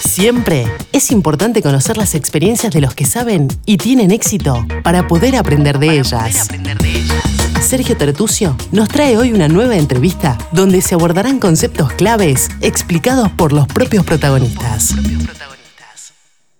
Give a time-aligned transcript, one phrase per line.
[0.00, 5.36] Siempre es importante conocer las experiencias de los que saben y tienen éxito para poder
[5.36, 6.48] aprender de ellas.
[7.60, 13.52] Sergio Tertucio nos trae hoy una nueva entrevista donde se abordarán conceptos claves explicados por
[13.52, 14.94] los propios protagonistas.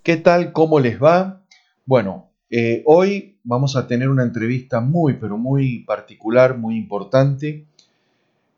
[0.01, 0.51] ¿Qué tal?
[0.51, 1.41] ¿Cómo les va?
[1.85, 7.65] Bueno, eh, hoy vamos a tener una entrevista muy, pero muy particular, muy importante,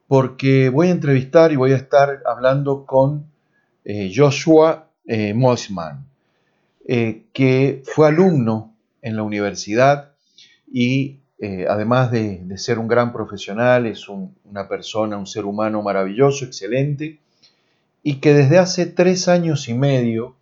[0.07, 3.28] porque voy a entrevistar y voy a estar hablando con
[3.85, 6.05] eh, Joshua eh, Mossman,
[6.87, 10.11] eh, que fue alumno en la universidad
[10.71, 16.43] y eh, además de, ser un gran profesional, es una persona, un ser humano maravilloso,
[16.43, 17.19] excelente,
[18.03, 20.35] y que desde hace tres años y medio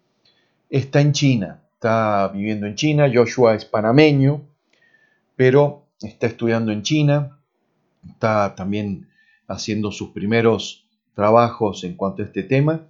[0.72, 4.42] está en China, está viviendo en China, Joshua es panameño,
[5.36, 7.38] pero está estudiando en China,
[8.10, 9.08] está también
[9.48, 12.88] haciendo sus primeros trabajos en cuanto a este tema,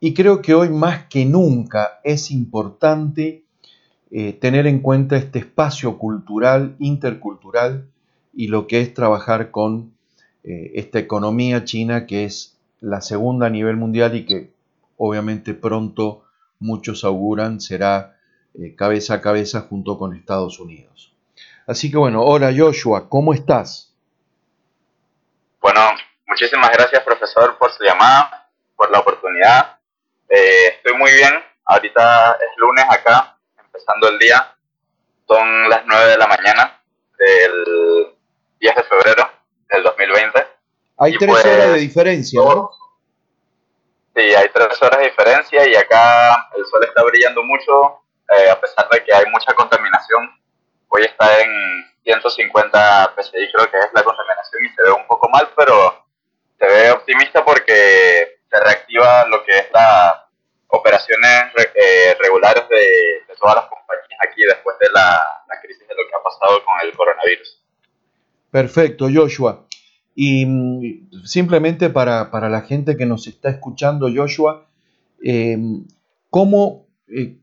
[0.00, 3.44] y creo que hoy más que nunca es importante
[4.10, 7.86] eh, tener en cuenta este espacio cultural, intercultural,
[8.32, 9.92] y lo que es trabajar con
[10.42, 14.52] eh, esta economía china que es la segunda a nivel mundial y que
[14.96, 16.24] obviamente pronto
[16.58, 18.16] muchos auguran será
[18.54, 21.12] eh, cabeza a cabeza junto con Estados Unidos.
[21.66, 23.94] Así que bueno, hola Joshua, ¿cómo estás?
[25.60, 25.80] Bueno,
[26.26, 29.79] muchísimas gracias profesor por su llamada, por la oportunidad
[30.30, 31.32] eh, estoy muy bien.
[31.64, 34.56] Ahorita es lunes acá, empezando el día.
[35.28, 36.80] Son las 9 de la mañana
[37.18, 38.14] del
[38.60, 39.30] 10 de febrero
[39.68, 40.46] del 2020.
[40.98, 42.70] Hay tres pues, horas de diferencia, ¿no?
[44.14, 48.02] Sí, hay tres horas de diferencia y acá el sol está brillando mucho,
[48.36, 50.30] eh, a pesar de que hay mucha contaminación.
[50.88, 51.50] Hoy está en
[52.02, 56.04] 150 PSI, creo que es la contaminación, y se ve un poco mal, pero
[56.58, 60.14] se ve optimista porque se reactiva lo que es las
[60.68, 66.14] operaciones eh, regulares de, todas las compañías aquí después de la, crisis de lo que
[66.14, 67.62] ha pasado con el coronavirus.
[68.50, 69.66] Perfecto, Joshua.
[70.14, 74.66] Y mm, simplemente para, la gente que nos está escuchando, Joshua,
[75.22, 75.86] em,
[76.28, 77.38] ¿cómo, eh,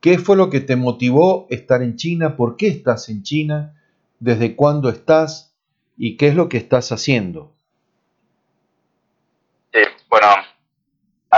[0.00, 2.36] ¿qué fue lo que te motivó estar en China?
[2.36, 3.80] ¿Por qué estás en China?
[4.18, 5.54] ¿Desde cuándo estás?
[5.96, 7.52] ¿Y qué es lo que estás haciendo?
[9.72, 10.26] Sí, bueno,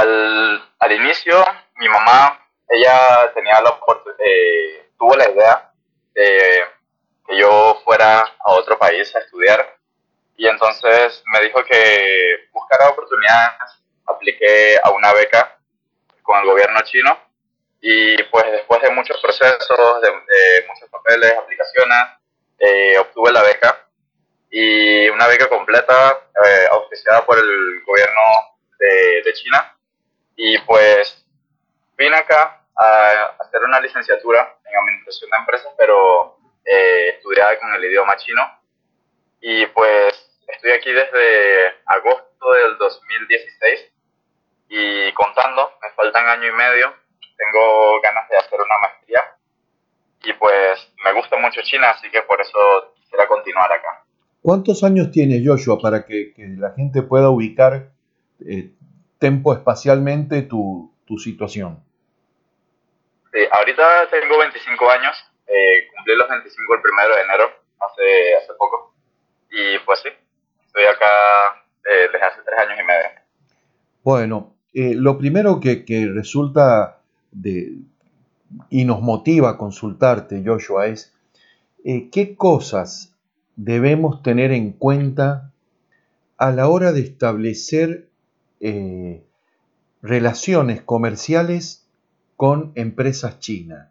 [0.01, 1.45] al, al inicio,
[1.77, 2.39] mi mamá,
[2.69, 3.79] ella tenía la
[4.19, 5.73] eh, tuvo la idea
[6.15, 6.65] de
[7.27, 9.77] que yo fuera a otro país a estudiar.
[10.37, 15.59] Y entonces me dijo que buscara oportunidades, apliqué a una beca
[16.23, 17.19] con el gobierno chino.
[17.83, 21.99] Y pues después de muchos procesos, de, muchos papeles, aplicaciones,
[22.59, 23.87] eh, obtuve la beca.
[24.51, 28.21] Y una beca completa eh, auspiciada por el gobierno
[28.79, 29.77] de, de China
[30.43, 31.23] y pues
[31.99, 37.85] vine acá a hacer una licenciatura en administración de empresas, pero eh, estudiada con el
[37.85, 38.41] idioma chino.
[39.43, 43.93] Y pues estoy aquí desde agosto del 2016
[44.71, 46.95] y contando, me faltan año y medio,
[47.37, 49.37] tengo ganas de hacer una maestría
[50.25, 52.59] y pues me gusta mucho China, así que por eso
[52.95, 54.05] quisiera continuar acá.
[54.41, 57.91] ¿Cuántos años tiene Joshua para que, la gente pueda ubicar
[58.47, 58.71] eh,
[59.21, 61.85] tempo espacialmente tu, tu situación?
[63.33, 65.17] Sí, ahorita tengo 25 años,
[65.47, 67.45] eh, cumplí los 25 el primero de enero,
[67.79, 68.95] hace, hace poco,
[69.51, 70.09] y pues sí,
[70.67, 71.07] estoy acá
[71.85, 73.09] eh, desde hace tres años y medio.
[74.03, 77.01] Bueno, eh, lo primero que, que resulta
[77.31, 77.75] de,
[78.71, 81.15] y nos motiva a consultarte, Joshua, es
[81.85, 83.15] qué cosas
[83.55, 85.53] debemos tener en cuenta
[86.39, 88.10] a la hora de establecer
[88.61, 89.25] eh,
[90.03, 91.87] relaciones comerciales
[92.37, 93.89] con empresas chinas.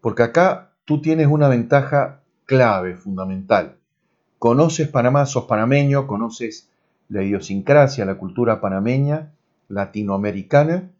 [0.00, 3.76] Porque acá tú tienes una ventaja clave, fundamental.
[4.38, 6.68] Conoces Panamá, sos panameño, conoces
[7.08, 9.32] la idiosincrasia, la cultura panameña,
[9.68, 10.90] latinoamericana,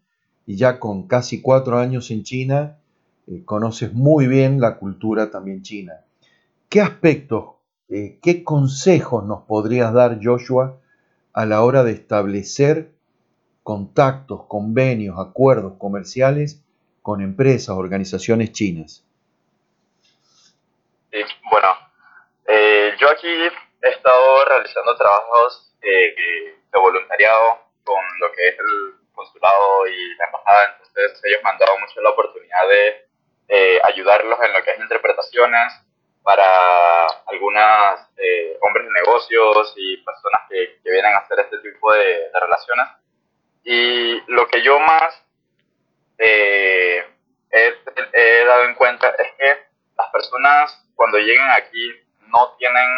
[0.45, 2.77] y ya con casi cuatro años en China,
[3.27, 5.93] eh, conoces muy bien la cultura también china.
[6.69, 7.55] ¿Qué aspectos,
[7.89, 10.79] eh, qué consejos nos podrías dar, Joshua,
[11.37, 12.89] a la hora de establecer
[13.61, 16.63] contactos, convenios, acuerdos comerciales
[17.03, 19.05] con empresas, organizaciones chinas?
[21.11, 21.67] Sí, bueno,
[22.47, 26.15] eh, yo aquí he estado realizando trabajos eh,
[26.73, 31.59] de voluntariado con lo que es el consulado y la embajada, entonces ellos me han
[31.59, 33.05] dado mucho la oportunidad de
[33.49, 35.71] eh, ayudarlos en lo que es interpretaciones,
[36.27, 41.93] para algunas eh, hombres de negocios y personas que, que, vienen a hacer este tipo
[41.93, 42.85] de, relaciones.
[43.63, 45.23] Y lo que yo más
[46.17, 47.01] eh,
[47.49, 51.93] he, dado en cuenta es que las personas cuando lleguen aquí
[52.27, 52.89] no tienen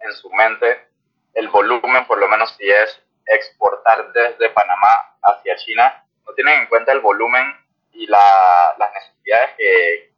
[0.00, 0.88] en su mente
[1.34, 6.66] el volumen, por lo menos si es exportar desde Panamá hacia China, no tienen en
[6.66, 7.54] cuenta el volumen
[7.92, 10.10] y las necesidades que,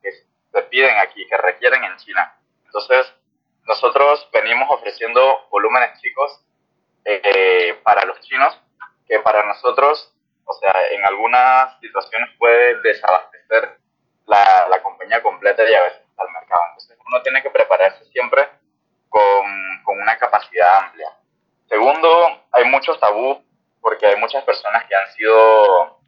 [0.52, 2.32] se piden aquí, que requieren en China.
[2.76, 3.10] Entonces,
[3.64, 6.44] nosotros venimos ofreciendo volúmenes chicos
[7.06, 8.60] eh, para los chinos,
[9.08, 10.12] que para nosotros,
[10.44, 13.78] o sea, en algunas situaciones puede desabastecer
[14.26, 16.60] la, la compañía completa y a veces al mercado.
[16.68, 18.46] Entonces, uno tiene que prepararse siempre
[19.08, 21.16] con, con una capacidad amplia.
[21.70, 23.42] Segundo, hay muchos tabú
[23.80, 25.98] porque hay muchas personas que han sido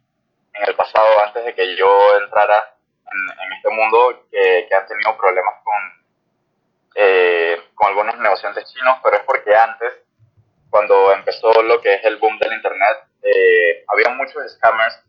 [0.53, 1.89] en el pasado, antes de que yo
[2.21, 2.75] entrara
[3.11, 5.98] en, este mundo, que, que, han tenido problemas con,
[6.95, 9.93] eh, con algunos negociantes chinos, pero es porque antes,
[10.69, 14.99] cuando empezó lo que es el boom del Internet, eh, había muchos scammers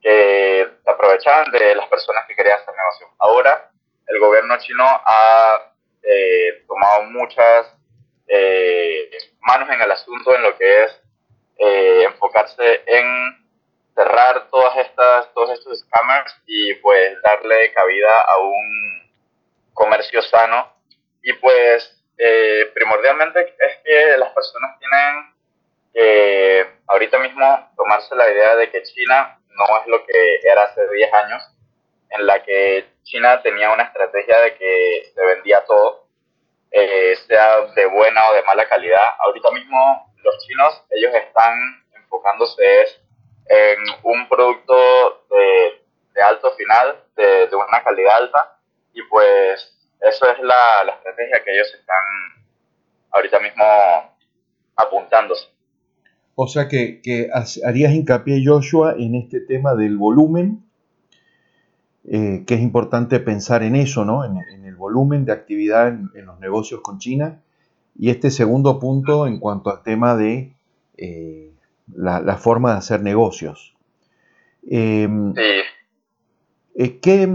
[0.00, 3.10] que aprovechaban de las personas que querían hacer negocios.
[3.18, 3.70] Ahora,
[4.06, 5.72] el gobierno chino ha
[6.02, 7.66] eh, tomado muchas
[8.28, 9.10] eh,
[9.40, 11.00] manos en el asunto en lo que es
[11.58, 13.46] eh, enfocarse en
[13.94, 19.10] cerrar todas estas, todos estos scammers y pues darle cabida a un
[19.72, 20.75] comercio sano.
[22.28, 25.34] Eh, primordialmente es que las personas tienen
[25.94, 30.88] que ahorita mismo tomarse la idea de que China no es lo que era hace
[30.88, 31.42] 10 años,
[32.10, 36.08] en la que China tenía una estrategia de que se vendía todo
[36.72, 39.06] eh, sea de buena o de mala calidad.
[39.20, 41.54] Ahorita mismo los chinos, ellos están
[41.94, 42.86] enfocándose
[43.48, 48.58] en un producto de, alto final, de, una calidad alta,
[48.92, 51.96] y pues eso es la, estrategia que ellos están
[53.10, 53.64] ahorita mismo
[54.76, 55.48] apuntándose.
[56.34, 57.30] O sea que, que
[57.64, 60.66] harías hincapié, Joshua, en este tema del volumen
[62.08, 64.24] eh, que es importante pensar en eso, ¿no?
[64.24, 67.42] en, el volumen de actividad en, los negocios con China.
[67.98, 70.54] Y este segundo punto en cuanto al tema de
[70.98, 71.50] eh,
[71.92, 73.74] la, forma de hacer negocios.
[74.68, 75.34] Em,
[76.76, 77.28] eh, ¿qué,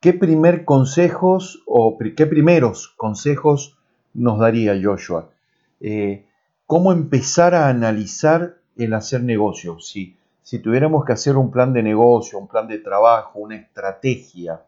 [0.00, 3.76] ¿qué, primer consejos o qué primeros consejos
[4.14, 5.30] nos daría Joshua?
[6.70, 9.88] ¿Cómo empezar a analizar el hacer negocios?
[9.88, 14.62] Si, si tuviéramos que hacer un plan de negocio, un plan de trabajo, una estrategia,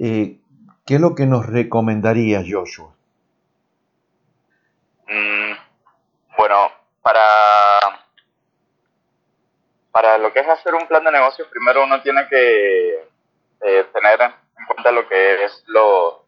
[0.00, 0.38] eh,
[0.84, 2.92] ¿qué es lo que nos recomendaría Joshua?
[5.06, 5.52] Mm,
[6.36, 6.56] bueno,
[7.00, 7.20] para,
[9.92, 13.07] para lo que es hacer un plan de negocio, primero uno tiene que
[13.62, 16.22] eh, tener en cuenta lo que es los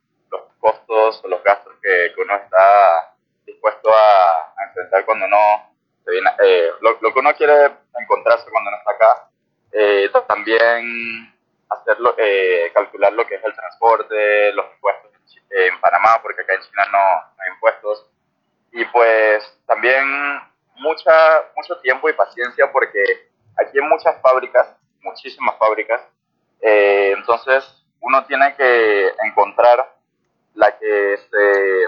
[0.59, 3.15] costos o los gastos que, uno está
[3.47, 5.71] dispuesto a, a enfrentar cuando uno
[6.06, 9.29] eh, lo, que uno quiere encontrarse cuando uno está acá,
[9.73, 11.32] eh, también
[11.69, 15.11] hacerlo, eh, calcular lo que es el transporte, los impuestos
[15.50, 18.06] en Panamá, porque acá en China no, hay impuestos,
[18.73, 20.05] y pues también
[20.77, 21.12] mucha,
[21.56, 23.03] mucho tiempo y paciencia porque
[23.61, 26.03] aquí hay muchas fábricas, muchísimas fábricas,
[26.62, 27.64] entonces
[28.00, 29.94] uno tiene que encontrar
[30.54, 31.84] la que se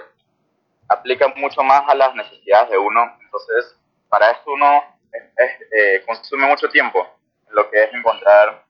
[0.88, 3.76] aplica mucho más a las necesidades de uno, entonces
[4.08, 4.82] para esto uno
[5.12, 7.06] eh, consume mucho tiempo
[7.50, 8.64] lo que es encontrar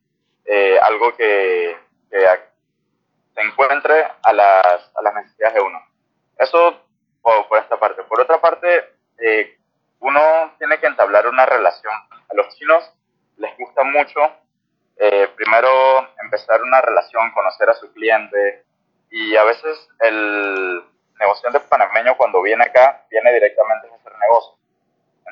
[0.44, 1.76] eh, algo que,
[2.11, 5.80] se encuentre a las, a las, necesidades de uno.
[6.37, 6.82] Eso
[7.23, 8.02] por, esta parte.
[8.02, 9.56] Por otra parte, eh,
[10.00, 10.21] uno
[10.59, 11.94] tiene que entablar una relación.
[12.11, 12.92] A los chinos
[13.38, 14.21] les gusta mucho
[15.37, 18.64] primero empezar una relación, conocer a su cliente
[19.11, 20.85] y a veces el
[21.18, 24.62] negociante panameño cuando viene acá viene directamente a hacer negocio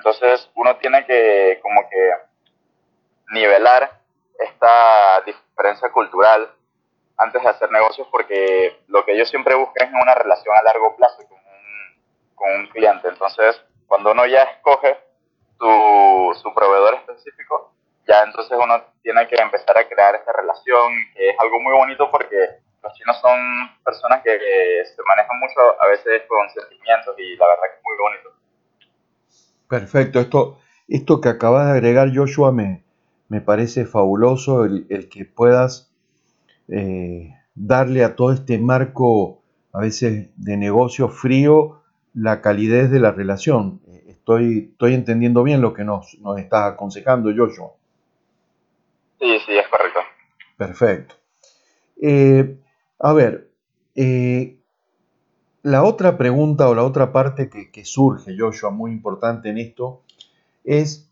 [0.00, 2.12] entonces uno tiene que como que
[3.32, 4.00] nivelar
[4.38, 6.50] esta diferencia cultural
[7.18, 10.96] antes de hacer negocios porque lo que yo siempre busco es una relación a largo
[10.96, 13.08] plazo con un, con un cliente.
[13.08, 14.96] Entonces cuando uno ya escoge
[15.58, 17.74] su, su proveedor específico,
[18.06, 22.10] ya entonces uno tiene que empezar a crear esta relación, que es algo muy bonito
[22.10, 22.36] porque
[22.82, 23.38] los chinos son
[23.84, 24.30] personas que
[24.84, 28.30] se manejan mucho a veces con sentimientos y la verdad que es muy bonito.
[29.68, 32.82] Perfecto, esto, esto que acabas de agregar, Joshua, me,
[33.28, 35.92] me parece fabuloso el, que puedas
[36.68, 39.42] eh, darle a todo este marco,
[39.72, 41.82] a veces de negocio frío,
[42.14, 43.80] la calidez de la relación.
[44.08, 47.70] Estoy, estoy entendiendo bien lo que nos, nos estás aconsejando, Joshua.
[49.20, 50.00] Sí, sí, es correcto.
[50.56, 51.14] Perfecto.
[52.00, 52.58] Eh,
[52.98, 53.50] a ver,
[53.94, 54.58] eh,
[55.62, 60.02] la otra pregunta o la otra parte que, surge, Joshua, muy importante en esto,
[60.64, 61.10] es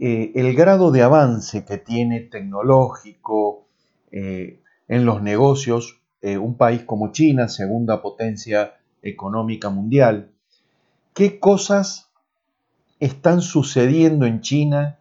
[0.00, 3.66] eh, el grado de avance que tiene tecnológico
[4.12, 10.32] en los negocios un país como China, segunda potencia económica mundial.
[11.14, 12.10] ¿Qué cosas
[12.98, 14.98] están sucediendo en China?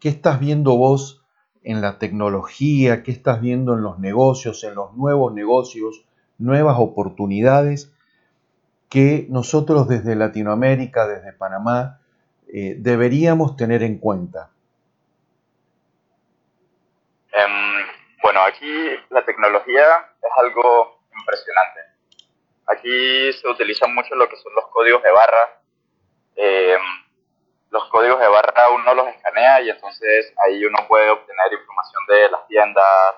[0.00, 1.25] ¿Qué estás viendo vos
[1.66, 3.02] en la tecnología?
[3.02, 6.06] ¿Qué estás viendo en los negocios, en los nuevos negocios,
[6.38, 7.92] nuevas oportunidades
[8.88, 12.00] que nosotros desde Latinoamérica, desde Panamá,
[12.46, 14.50] eh, deberíamos tener en cuenta?
[17.32, 17.86] Em,
[18.22, 18.72] bueno, aquí
[19.10, 19.82] la tecnología
[20.22, 21.80] es algo impresionante.
[22.68, 25.60] Aquí se utiliza mucho lo que son los códigos de barra.
[26.36, 26.80] Em,
[27.76, 32.30] los códigos de barra uno los escanea y entonces ahí uno puede obtener información de
[32.30, 33.16] las tiendas,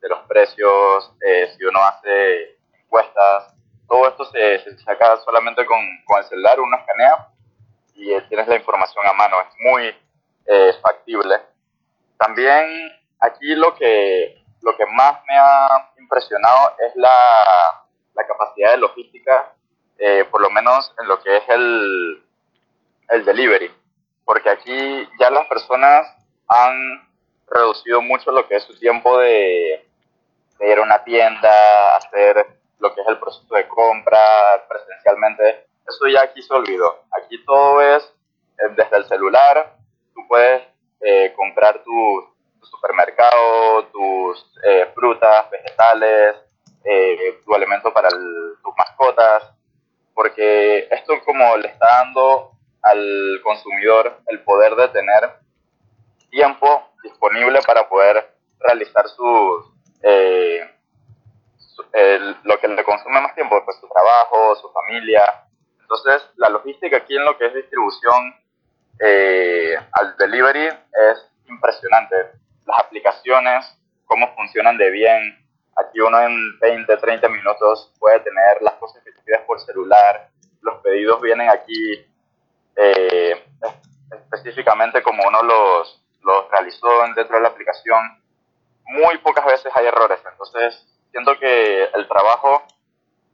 [0.00, 3.54] de los precios, eh, si uno hace encuestas.
[3.86, 7.28] Todo esto se, saca solamente con, con el celular, uno escanea
[7.94, 9.40] y eh, tienes la información a mano.
[9.42, 9.94] Es muy
[10.46, 11.42] eh, factible.
[12.16, 12.64] También
[13.20, 17.12] aquí lo que, lo que más me ha impresionado es la,
[18.14, 19.52] la capacidad de logística,
[19.98, 22.24] eh, por lo menos en lo que es el,
[23.10, 23.77] el delivery.
[24.28, 26.06] Porque aquí ya las personas
[26.48, 27.08] han
[27.46, 29.88] reducido mucho lo que es su tiempo de,
[30.60, 32.46] ir a una tienda, hacer
[32.78, 34.18] lo que es el proceso de compra
[34.68, 37.04] presencialmente eso ya aquí se olvidó.
[37.22, 38.04] Aquí todo es
[38.58, 39.76] eh, desde el celular,
[40.14, 40.62] tú puedes
[41.00, 46.36] eh, comprar tu, supermercado, tus eh, frutas, vegetales,
[47.44, 49.54] tu alimento para tus mascotas,
[50.14, 55.30] porque esto como le está dando al consumidor el poder de tener
[56.30, 59.72] tiempo disponible para poder realizar sus
[62.44, 65.48] lo que le consume más tiempo, pues su trabajo, su familia,
[65.90, 68.34] entonces, la logística aquí en lo que es distribución
[69.00, 72.14] eh, al delivery es impresionante.
[72.66, 73.64] Las aplicaciones,
[74.04, 75.46] cómo funcionan de bien.
[75.76, 80.28] Aquí uno en 20, 30 minutos puede tener las cosas que pides por celular.
[80.60, 82.04] Los pedidos vienen aquí
[82.80, 83.44] eh,
[84.12, 87.98] específicamente como uno los, los realizó dentro de la aplicación.
[88.86, 90.20] Muy pocas veces hay errores.
[90.30, 92.62] Entonces, siento que el trabajo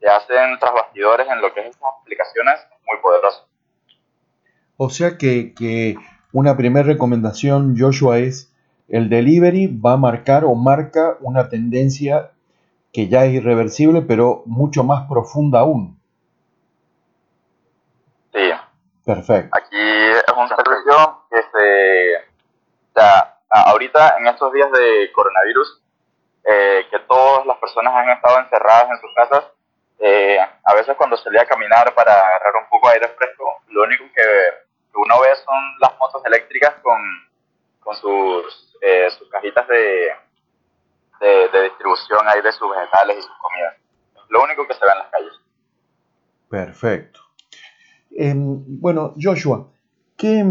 [0.00, 3.46] que hacen tras bastidores en lo que es estas aplicaciones muy poderoso.
[4.76, 5.96] O sea que,
[6.32, 8.52] una primera recomendación, Joshua, es
[8.88, 12.32] el delivery va a marcar o marca una tendencia
[12.92, 15.98] que ya es irreversible, pero mucho más profunda aún.
[18.32, 18.50] Sí.
[19.04, 19.50] Perfecto.
[19.56, 22.34] Aquí es un servicio que se...
[22.96, 25.82] Ya, ahorita en estos días de coronavirus,
[26.44, 29.44] eh, que todas las personas han estado encerradas en sus casas,
[29.98, 33.82] eh, a veces cuando salía a caminar para agarrar un poco de aire fresco, lo
[33.84, 34.64] único que,
[34.96, 37.00] uno ve son las motos eléctricas con,
[37.80, 40.14] con sus, eh, sus cajitas de,
[41.20, 43.76] de, distribución ahí de sus vegetales y sus comidas.
[44.28, 45.32] Lo único que se ve en las calles.
[46.48, 47.23] Perfecto.
[48.16, 49.68] Em, bueno, Joshua,
[50.16, 50.44] ¿qué,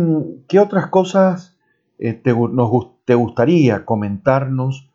[0.48, 1.58] qué otras cosas
[2.00, 4.90] eh, te gustaría comentarnos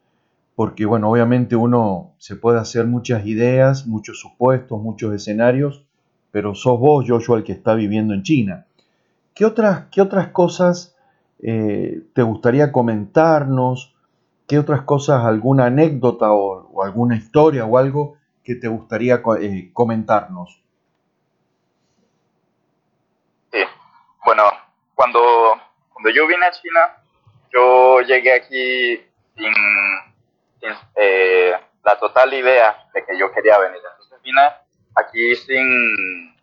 [0.58, 5.84] porque bueno, obviamente uno se puede hacer muchas ideas, muchos supuestos, muchos escenarios,
[6.32, 8.66] pero sos vos, Joshua, el que está viviendo en China.
[9.34, 10.96] ¿Qué otras, qué otras cosas
[11.38, 13.94] eh, te gustaría comentarnos?
[14.48, 20.60] ¿Qué otras cosas, alguna anécdota o, alguna historia o algo que te gustaría eh, comentarnos?
[23.52, 23.58] Sí,
[24.26, 24.42] bueno,
[24.98, 25.54] cuando,
[25.92, 26.96] cuando yo vine a China,
[27.52, 28.96] yo llegué aquí
[29.36, 29.54] sin
[30.96, 33.80] eh, la total idea de que yo quería venir.
[33.88, 34.42] Entonces vine
[34.96, 36.36] aquí sin,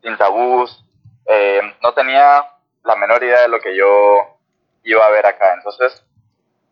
[0.00, 0.84] sin tabús,
[1.26, 2.44] eh, no tenía
[2.84, 4.38] la menor idea de lo que yo
[4.84, 5.54] iba a ver acá.
[5.54, 6.06] Entonces,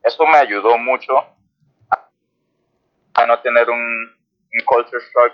[0.04, 1.14] eso me ayudó mucho
[3.14, 5.32] a no tener un, un culture shock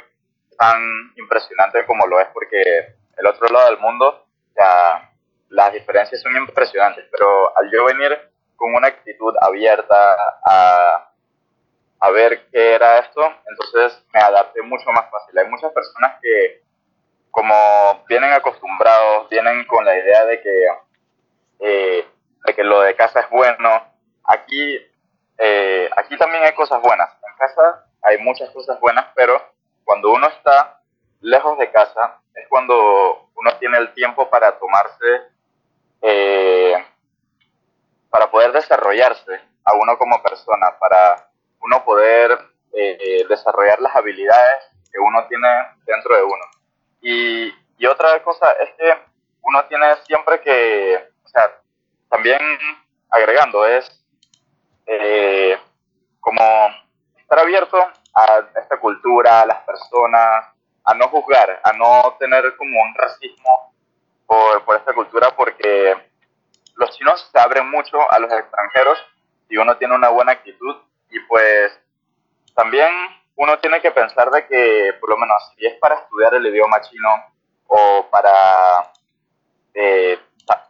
[0.58, 2.62] tan impresionante como lo es, porque
[3.18, 4.26] el otro lado del mundo,
[4.56, 5.09] ya,
[5.50, 8.18] las diferencias son impresionantes, pero al yo venir
[8.56, 10.16] con una actitud abierta
[10.46, 11.10] a
[12.00, 15.38] a ver qué era esto, entonces me adapté mucho más fácil.
[15.38, 16.62] Hay muchas personas que
[17.30, 17.54] como
[18.08, 20.66] vienen acostumbrados, vienen con la idea de que,
[21.60, 22.08] eh,
[22.46, 23.68] de que lo de casa es bueno.
[24.24, 24.78] Aquí,
[25.38, 27.10] eh, aquí también hay cosas buenas.
[27.28, 29.40] En casa hay muchas cosas buenas, pero
[29.84, 30.80] cuando uno está
[31.20, 35.28] lejos de casa es cuando uno tiene el tiempo para tomarse,
[36.02, 36.74] eh,
[38.10, 41.28] para poder desarrollarse a uno como persona, para
[41.60, 42.38] uno poder
[42.72, 45.48] eh, desarrollar las habilidades que uno tiene
[45.84, 46.44] dentro de uno.
[47.02, 47.52] Y,
[47.86, 48.94] otra cosa es que
[49.42, 51.60] uno tiene siempre que, o sea,
[52.08, 52.38] también
[53.08, 54.04] agregando es
[54.86, 55.58] eh,
[56.20, 56.40] como
[57.16, 57.78] estar abierto
[58.14, 60.46] a esta cultura, a las personas,
[60.84, 63.69] a no juzgar, a no tener como un racismo
[64.30, 65.92] por, por esta cultura, porque
[66.76, 68.96] los chinos se abren mucho a los extranjeros
[69.48, 70.76] y uno tiene una buena actitud
[71.10, 71.76] y pues
[72.54, 72.88] también
[73.34, 76.80] uno tiene que pensar de que por lo menos si es para estudiar el idioma
[76.80, 77.08] chino
[77.66, 78.92] o para
[79.74, 80.16] eh,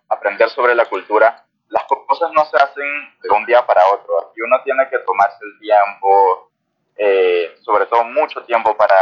[0.09, 2.87] aprender sobre la cultura, las cosas no se hacen
[3.23, 4.33] de un día para otro.
[4.37, 6.51] Y uno tiene que tomarse el tiempo,
[6.97, 8.97] eh, sobre todo mucho tiempo para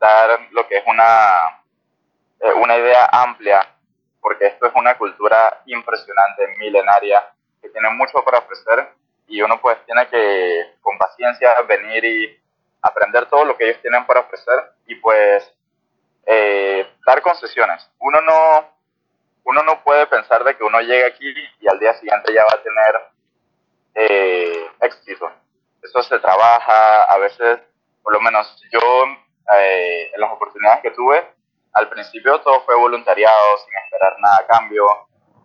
[0.00, 1.61] dar lo que es una,
[2.42, 3.74] eh, una idea amplia,
[4.20, 8.88] porque esto es una cultura impresionante, milenaria, que tiene mucho para ofrecer
[9.28, 12.40] y uno pues tiene que con paciencia venir y
[12.82, 15.50] aprender todo lo que ellos tienen para ofrecer y pues
[16.26, 17.88] eh, dar concesiones.
[18.00, 18.68] Uno no,
[19.44, 22.58] uno no puede pensar de que uno llegue aquí y al día siguiente ya va
[22.58, 23.00] a tener
[23.94, 25.30] eh, éxito.
[25.82, 27.60] Eso se trabaja, a veces,
[28.02, 29.04] por lo menos yo,
[29.56, 31.24] eh, en las oportunidades que tuve,
[31.72, 34.84] al principio todo fue voluntariado, sin esperar nada a cambio,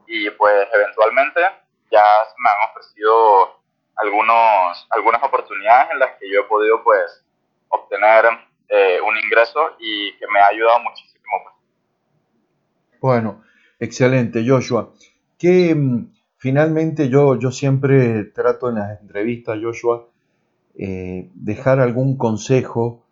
[0.08, 1.42] y pues eventualmente
[1.92, 3.62] ya se me han ofrecido
[3.98, 7.26] algunos, algunas oportunidades en las que yo he podido pues
[7.70, 8.26] obtener
[8.70, 11.24] eh, un ingreso y que me ha ayudado muchísimo.
[11.44, 11.56] Pues.
[13.02, 13.44] Bueno,
[13.80, 14.94] excelente, Joshua.
[15.38, 20.08] Que mm, finalmente yo, yo siempre trato en las entrevistas, Joshua,
[20.78, 23.07] eh, dejar algún consejo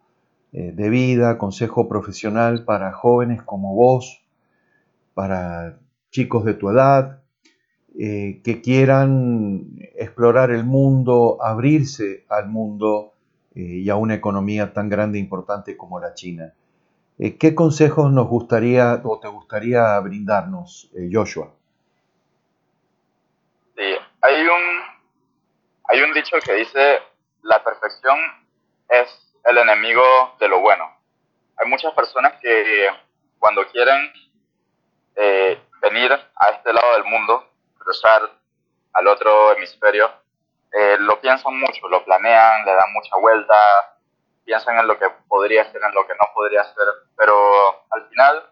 [0.58, 4.24] de vida, consejo profesional para jóvenes como vos,
[5.14, 5.80] para
[6.12, 7.22] chicos de tu edad,
[7.94, 13.16] que quieran explorar el mundo, abrirse al mundo
[13.56, 16.54] eh, y a una economía tan grande e importante como la China.
[17.18, 21.54] Eh, ¿Qué consejos nos gustaría o te gustaría brindarnos, eh, Joshua?
[23.78, 24.82] Sí, hay un,
[25.86, 26.98] hay un dicho que dice,
[27.44, 28.18] la perfección
[28.90, 30.92] es el enemigo de lo bueno.
[31.58, 32.90] Hay muchas personas que
[33.40, 34.12] cuando quieren
[35.82, 38.22] venir a este lado del mundo, cruzar
[38.94, 40.12] al otro hemisferio,
[40.72, 43.56] eh, lo piensan mucho, lo planean, le dan mucha vuelta,
[44.44, 48.50] piensan en lo que podría ser, en lo que no podría ser, pero al final,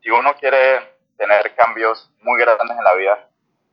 [0.00, 3.28] si uno quiere tener cambios muy grandes en la vida,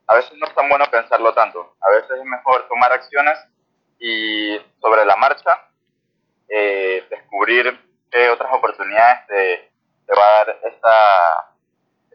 [0.07, 3.39] a veces no es tan bueno pensarlo tanto, a veces es mejor tomar acciones
[3.99, 5.69] y sobre la marcha
[6.49, 7.65] eh, descubrir
[8.11, 10.59] qué otras oportunidades te, va a dar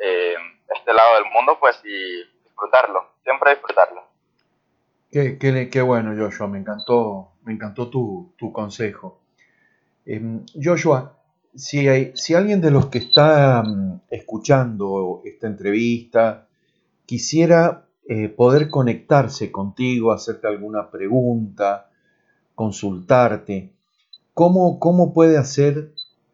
[0.00, 0.34] eh,
[0.74, 4.02] este lado del mundo, pues y disfrutarlo, siempre disfrutarlo.
[5.10, 9.20] Qué, bueno, Joshua, me encantó, me encantó tu, consejo.
[10.04, 11.16] Em, Joshua,
[11.54, 16.48] si, hay, si alguien de los que está mm, escuchando esta entrevista
[17.06, 21.90] quisiera eh, poder conectarse contigo, hacerte alguna pregunta,
[22.56, 23.73] consultarte,
[24.34, 25.92] ¿cómo, cómo puede hacer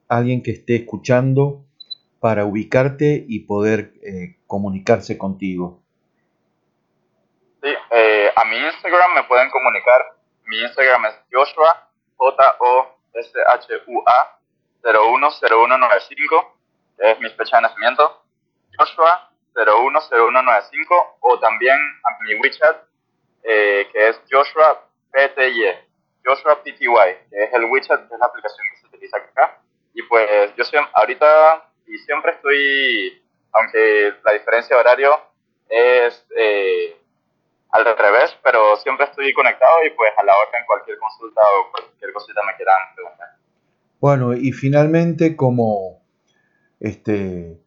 [0.08, 1.64] alguien que esté escuchando
[2.18, 5.80] para ubicarte y poder eh, comunicarse contigo?
[7.62, 10.16] Sí, eh, a mi Instagram me pueden comunicar.
[10.46, 13.60] Mi Instagram es Joshua, J-O-S-H-U-A
[14.82, 16.58] 010195,
[16.98, 18.22] que es mi fecha de nacimiento.
[18.76, 22.84] Joshua 010195 o también a mi WeChat,
[23.42, 25.89] eh, que es Joshua PTY,
[26.24, 29.58] Joshua PTY, que es el que es la aplicación que se utiliza acá.
[29.94, 35.20] Y pues yo siempre, ahorita y siempre estoy, aunque la diferencia de horario
[35.68, 36.26] es...
[36.36, 36.96] Eh,
[37.72, 42.12] al revés, pero siempre estoy conectado y pues a la orden cualquier consulta o cualquier
[42.12, 43.28] cosita me quieran preguntar.
[44.00, 46.00] Bueno, y finalmente como
[46.80, 47.60] este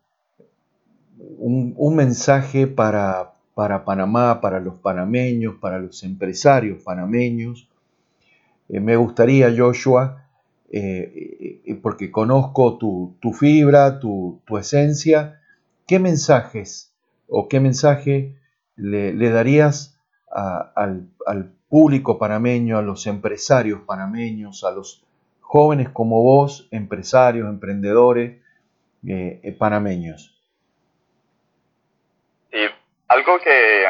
[1.38, 7.70] un, mensaje para, para, Panamá, para los panameños, para los empresarios panameños.
[8.70, 10.26] Eh, me gustaría, Joshua,
[10.72, 15.42] eh, eh, porque conozco tu, fibra, tu, tu, esencia,
[15.88, 16.94] ¿qué mensajes
[17.28, 18.36] o qué mensaje
[18.76, 20.00] le, darías
[20.30, 21.10] al,
[21.70, 25.04] público panameño, a los empresarios panameños, a los
[25.42, 28.40] jóvenes como vos, empresarios, emprendedores
[29.58, 30.30] panameños?
[33.08, 33.86] Algo que,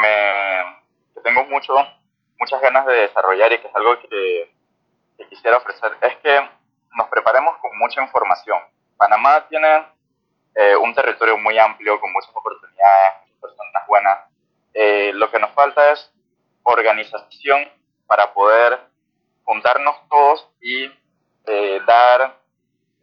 [0.00, 1.72] me tengo mucho,
[2.44, 4.52] muchas ganas de desarrollar y que es algo que,
[5.30, 6.50] quisiera ofrecer es que
[6.98, 8.58] nos preparemos con mucha información.
[8.98, 9.86] Panamá tiene
[10.54, 14.18] eh, un territorio muy amplio, con muchas oportunidades, muchas personas buenas,
[14.74, 16.12] eh, lo que nos falta es
[16.64, 17.66] organización
[18.06, 18.78] para poder
[19.44, 20.84] juntarnos todos y
[21.46, 22.38] eh, dar,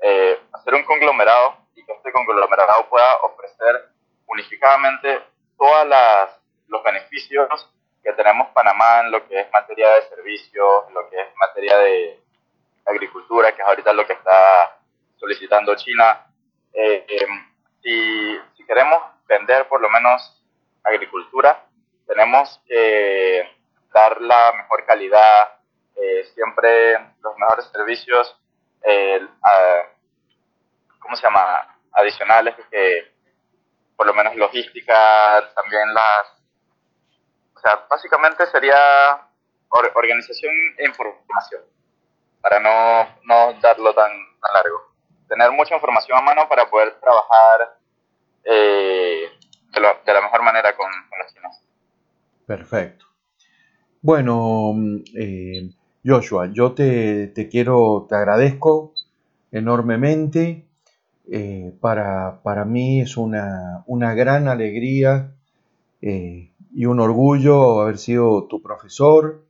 [0.03, 3.89] eh, hacer un conglomerado y que este conglomerado pueda ofrecer
[4.27, 5.23] unificadamente
[5.57, 6.29] todas las,
[6.67, 7.71] los beneficios
[8.03, 12.19] que tenemos Panamá en lo que es materia de servicios, lo que es materia de
[12.85, 14.79] agricultura, que es ahorita lo que está
[15.17, 16.25] solicitando China.
[16.73, 20.43] Eh, em, si, si queremos vender por lo menos
[20.83, 21.65] agricultura,
[22.07, 23.49] tenemos que
[23.93, 25.59] dar la mejor calidad,
[25.95, 28.35] eh, siempre los mejores servicios,
[28.83, 29.27] eh,
[30.99, 31.77] ¿cómo se llama?
[31.93, 33.11] Adicionales, que
[33.95, 36.40] por lo menos logística, también las...
[37.61, 38.75] O sea, básicamente sería
[39.69, 41.61] organización e información,
[42.41, 44.91] para no, no darlo tan, tan largo.
[45.29, 47.77] Tener mucha información a mano para poder trabajar
[48.45, 49.29] eh,
[49.73, 51.61] de, la mejor manera con, con los chinos.
[52.47, 53.05] Perfecto.
[54.01, 54.73] Bueno,
[55.15, 55.69] eh,
[56.03, 58.95] Joshua, yo te, quiero, te agradezco
[59.51, 60.65] enormemente.
[61.31, 65.35] Eh, para, para, mí es una, una gran alegría
[66.73, 69.43] y un orgullo haber sido tu profesor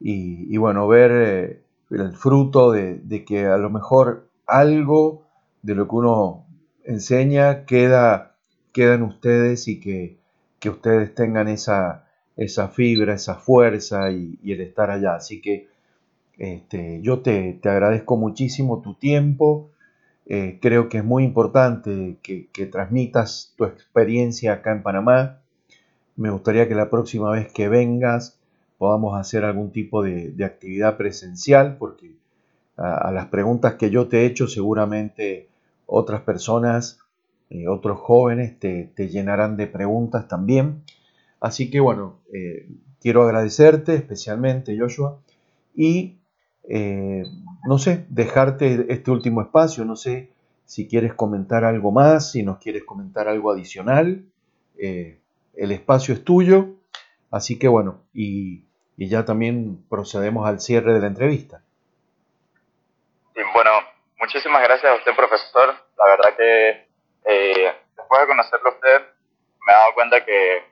[0.00, 5.22] y, bueno, ver el fruto de, que a lo mejor algo
[5.62, 6.46] de lo que uno
[6.84, 8.36] enseña queda,
[8.72, 10.18] queda en ustedes y que,
[10.58, 12.04] que ustedes tengan esa,
[12.36, 15.16] esa fibra, esa fuerza y, el estar allá.
[15.16, 15.68] Así que
[16.38, 19.70] este, yo te, agradezco muchísimo tu tiempo.
[20.26, 25.40] Eh, creo que es muy importante que, transmitas tu experiencia acá en Panamá.
[26.16, 28.38] Me gustaría que la próxima vez que vengas
[28.78, 32.14] podamos hacer algún tipo de, actividad presencial, porque
[32.76, 35.48] a, las preguntas que yo te he hecho seguramente
[35.86, 36.98] otras personas,
[37.50, 40.82] eh, otros jóvenes te, llenarán de preguntas también.
[41.40, 42.68] Así que bueno, eh,
[43.00, 45.18] quiero agradecerte especialmente, Joshua,
[45.74, 46.18] y
[46.68, 47.24] eh,
[47.66, 50.30] no sé, dejarte este último espacio, no sé
[50.64, 54.24] si quieres comentar algo más, si nos quieres comentar algo adicional,
[55.56, 56.66] el espacio es tuyo,
[57.30, 58.64] así que bueno, y,
[58.96, 61.62] ya también procedemos al cierre de la entrevista.
[63.52, 63.70] bueno,
[64.18, 65.74] muchísimas gracias a usted, profesor.
[65.98, 66.88] La verdad que
[67.96, 69.00] después de conocerlo a usted,
[69.66, 70.64] me he dado cuenta que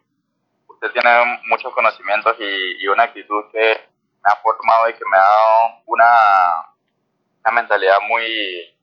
[0.68, 5.20] usted tiene muchos conocimientos y, una actitud que me ha formado y que me ha
[5.20, 6.06] dado una,
[7.44, 8.76] una mentalidad muy,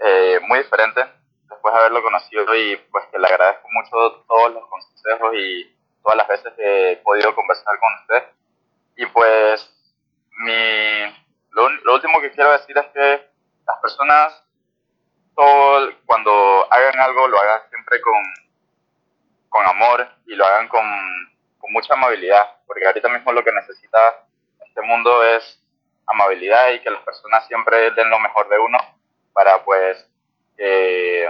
[0.00, 1.19] eh, muy diferente
[1.60, 6.16] después de haberlo conocido y pues que le agradezco mucho todos los consejos y todas
[6.16, 8.32] las veces que he podido conversar con usted.
[8.96, 9.70] Y pues
[10.30, 11.14] mi,
[11.50, 13.28] lo, lo último que quiero decir es que
[13.66, 14.42] las personas
[15.36, 18.22] todo, cuando hagan algo lo hagan siempre con,
[19.48, 20.80] con amor y lo hagan con
[21.60, 24.26] con mucha amabilidad, porque ahorita mismo lo que necesita
[24.66, 25.62] este mundo es
[26.06, 28.78] amabilidad y que las personas siempre den lo mejor de uno
[29.32, 30.08] para pues
[30.56, 31.28] que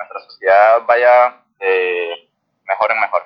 [0.00, 2.30] nuestra sociedad vaya de
[2.66, 3.22] mejor en mejor.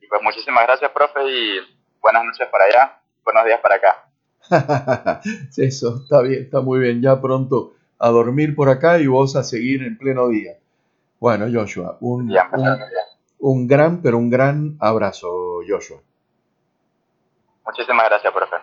[0.00, 1.58] Y pues muchísimas gracias, profe, y
[2.00, 4.08] buenas noches para allá, buenos días para acá.
[5.56, 7.00] Eso, está bien, está muy bien.
[7.02, 10.58] Ya pronto a dormir por acá y vos a seguir en pleno día.
[11.20, 12.34] Bueno, Joshua, un,
[13.38, 16.00] un gran, pero un gran abrazo, Joshua.
[17.64, 18.56] Muchísimas gracias, profe.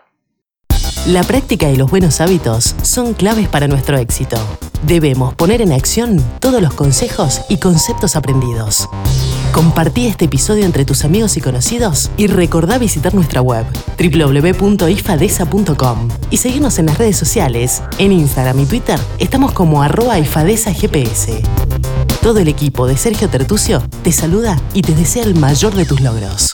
[1.08, 4.38] La práctica y los buenos hábitos son claves para nuestro éxito.
[4.86, 8.88] Debemos poner en acción todos los consejos y conceptos aprendidos.
[9.52, 13.66] Compartí este episodio entre tus amigos y conocidos y recordá visitar nuestra web
[13.98, 17.82] www.ifadesa.com y seguirnos en las redes sociales.
[17.98, 21.30] En Instagram y Twitter estamos como arroba ifadesagps.
[22.22, 26.00] Todo el equipo de Sergio Tertucio te saluda y te desea el mayor de tus
[26.00, 26.52] logros.